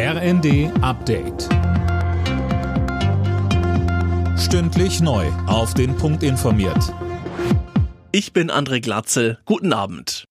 [0.00, 1.48] RND Update.
[4.38, 5.26] Stündlich neu.
[5.48, 6.94] Auf den Punkt informiert.
[8.12, 9.40] Ich bin André Glatzel.
[9.44, 10.22] Guten Abend.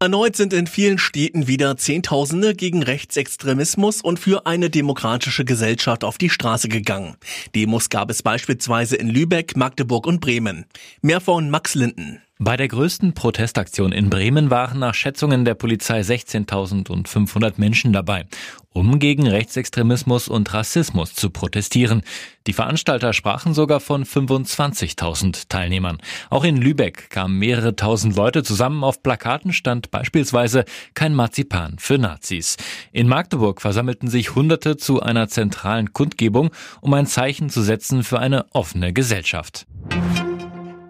[0.00, 6.16] Erneut sind in vielen Städten wieder Zehntausende gegen Rechtsextremismus und für eine demokratische Gesellschaft auf
[6.16, 7.16] die Straße gegangen.
[7.54, 10.64] Demos gab es beispielsweise in Lübeck, Magdeburg und Bremen.
[11.02, 12.22] Mehr von Max Linden.
[12.42, 18.24] Bei der größten Protestaktion in Bremen waren nach Schätzungen der Polizei 16.500 Menschen dabei,
[18.70, 22.00] um gegen Rechtsextremismus und Rassismus zu protestieren.
[22.46, 25.98] Die Veranstalter sprachen sogar von 25.000 Teilnehmern.
[26.30, 28.84] Auch in Lübeck kamen mehrere tausend Leute zusammen.
[28.84, 32.56] Auf Plakaten stand beispielsweise kein Marzipan für Nazis.
[32.90, 36.48] In Magdeburg versammelten sich Hunderte zu einer zentralen Kundgebung,
[36.80, 39.66] um ein Zeichen zu setzen für eine offene Gesellschaft.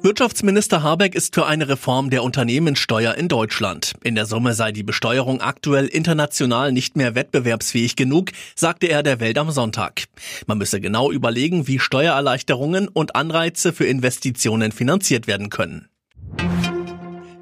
[0.03, 3.93] Wirtschaftsminister Habeck ist für eine Reform der Unternehmenssteuer in Deutschland.
[4.03, 9.21] In der Summe sei die Besteuerung aktuell international nicht mehr wettbewerbsfähig genug, sagte er der
[9.21, 10.05] Welt am Sonntag.
[10.47, 15.91] Man müsse genau überlegen, wie Steuererleichterungen und Anreize für Investitionen finanziert werden können.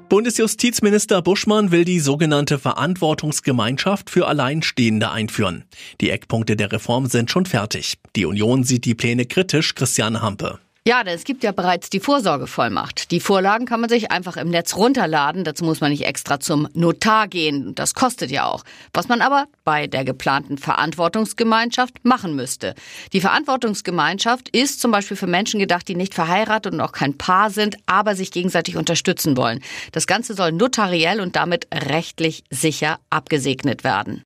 [0.09, 5.63] Bundesjustizminister Buschmann will die sogenannte Verantwortungsgemeinschaft für Alleinstehende einführen.
[6.01, 7.99] Die Eckpunkte der Reform sind schon fertig.
[8.17, 10.59] Die Union sieht die Pläne kritisch, Christiane Hampe.
[10.89, 13.11] Ja, denn es gibt ja bereits die Vorsorgevollmacht.
[13.11, 15.43] Die Vorlagen kann man sich einfach im Netz runterladen.
[15.43, 17.75] Dazu muss man nicht extra zum Notar gehen.
[17.75, 18.63] Das kostet ja auch.
[18.91, 22.73] Was man aber bei der geplanten Verantwortungsgemeinschaft machen müsste.
[23.13, 27.51] Die Verantwortungsgemeinschaft ist zum Beispiel für Menschen gedacht, die nicht verheiratet und auch kein Paar
[27.51, 29.61] sind, aber sich gegenseitig unterstützen wollen.
[29.91, 34.23] Das Ganze soll notariell und damit rechtlich sicher abgesegnet werden.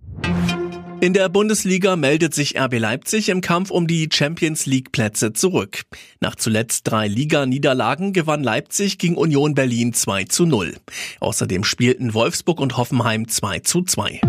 [1.03, 5.81] In der Bundesliga meldet sich RB Leipzig im Kampf um die Champions League Plätze zurück.
[6.21, 10.77] Nach zuletzt drei Liga-Niederlagen gewann Leipzig gegen Union Berlin 2 zu 0.
[11.19, 14.21] Außerdem spielten Wolfsburg und Hoffenheim 2 zu 2.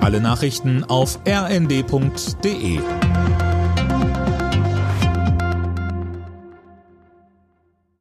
[0.00, 2.78] Alle Nachrichten auf rnd.de